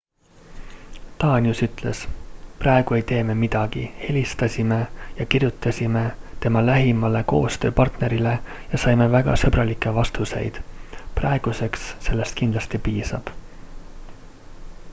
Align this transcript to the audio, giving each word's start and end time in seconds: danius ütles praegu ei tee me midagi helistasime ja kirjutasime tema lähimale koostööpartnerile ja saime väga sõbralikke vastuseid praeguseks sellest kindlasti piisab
danius 1.23 1.59
ütles 1.65 1.99
praegu 2.61 2.95
ei 2.99 3.01
tee 3.11 3.19
me 3.29 3.33
midagi 3.41 3.83
helistasime 4.05 4.79
ja 5.19 5.27
kirjutasime 5.35 6.01
tema 6.45 6.63
lähimale 6.71 7.21
koostööpartnerile 7.33 8.33
ja 8.73 8.79
saime 8.85 9.07
väga 9.17 9.35
sõbralikke 9.43 9.93
vastuseid 9.99 10.57
praeguseks 11.21 11.85
sellest 12.09 12.41
kindlasti 12.41 12.81
piisab 12.89 13.31